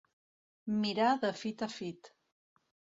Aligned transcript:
Mirar 0.79 1.11
de 1.27 1.33
fit 1.45 1.65
a 1.69 1.71
fit. 1.77 2.15